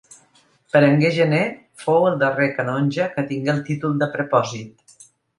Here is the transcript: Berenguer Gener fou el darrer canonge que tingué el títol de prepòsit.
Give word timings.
Berenguer 0.75 1.09
Gener 1.17 1.41
fou 1.83 2.07
el 2.11 2.17
darrer 2.23 2.47
canonge 2.59 3.05
que 3.17 3.25
tingué 3.33 3.53
el 3.53 3.61
títol 3.69 3.93
de 4.05 4.09
prepòsit. 4.15 4.99